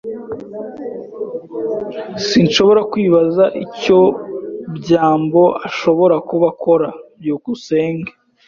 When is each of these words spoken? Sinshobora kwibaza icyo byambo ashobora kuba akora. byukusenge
Sinshobora 2.27 2.81
kwibaza 2.91 3.43
icyo 3.65 3.99
byambo 4.77 5.43
ashobora 5.67 6.15
kuba 6.29 6.47
akora. 6.53 6.87
byukusenge 7.19 8.11